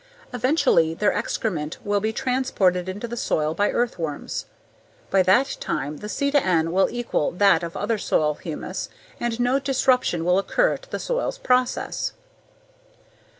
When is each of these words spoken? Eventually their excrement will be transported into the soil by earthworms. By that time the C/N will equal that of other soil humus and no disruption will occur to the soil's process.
Eventually 0.33 0.95
their 0.95 1.13
excrement 1.13 1.77
will 1.85 1.99
be 1.99 2.11
transported 2.11 2.89
into 2.89 3.07
the 3.07 3.15
soil 3.15 3.53
by 3.53 3.69
earthworms. 3.69 4.47
By 5.11 5.21
that 5.21 5.57
time 5.59 5.97
the 5.97 6.09
C/N 6.09 6.71
will 6.71 6.89
equal 6.89 7.29
that 7.33 7.61
of 7.61 7.77
other 7.77 7.99
soil 7.99 8.33
humus 8.33 8.89
and 9.19 9.39
no 9.39 9.59
disruption 9.59 10.25
will 10.25 10.39
occur 10.39 10.77
to 10.77 10.89
the 10.89 10.97
soil's 10.97 11.37
process. 11.37 12.13